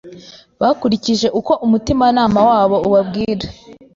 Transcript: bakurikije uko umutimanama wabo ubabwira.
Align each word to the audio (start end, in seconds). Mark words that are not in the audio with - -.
bakurikije 0.61 1.27
uko 1.39 1.51
umutimanama 1.65 2.39
wabo 2.49 2.77
ubabwira. 2.87 3.45